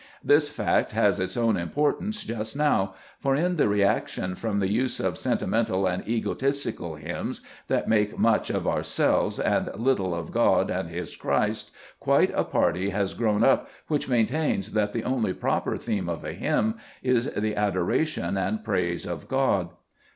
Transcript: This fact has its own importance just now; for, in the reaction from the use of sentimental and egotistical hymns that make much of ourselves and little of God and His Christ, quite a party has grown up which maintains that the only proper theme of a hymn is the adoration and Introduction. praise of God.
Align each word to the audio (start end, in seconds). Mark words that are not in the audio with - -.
This 0.23 0.49
fact 0.49 0.93
has 0.93 1.19
its 1.19 1.37
own 1.37 1.55
importance 1.57 2.23
just 2.23 2.57
now; 2.57 2.95
for, 3.19 3.35
in 3.35 3.57
the 3.57 3.67
reaction 3.67 4.33
from 4.33 4.57
the 4.59 4.67
use 4.67 4.99
of 4.99 5.15
sentimental 5.15 5.85
and 5.85 6.01
egotistical 6.09 6.95
hymns 6.95 7.41
that 7.67 7.87
make 7.87 8.17
much 8.17 8.49
of 8.49 8.65
ourselves 8.65 9.39
and 9.39 9.69
little 9.75 10.15
of 10.15 10.31
God 10.31 10.71
and 10.71 10.89
His 10.89 11.15
Christ, 11.15 11.69
quite 11.99 12.31
a 12.33 12.43
party 12.43 12.89
has 12.89 13.13
grown 13.13 13.43
up 13.43 13.69
which 13.89 14.09
maintains 14.09 14.71
that 14.71 14.91
the 14.91 15.03
only 15.03 15.33
proper 15.33 15.77
theme 15.77 16.09
of 16.09 16.23
a 16.23 16.33
hymn 16.33 16.77
is 17.03 17.31
the 17.35 17.55
adoration 17.55 18.23
and 18.37 18.57
Introduction. 18.57 18.63
praise 18.65 19.05
of 19.05 19.27
God. 19.27 19.69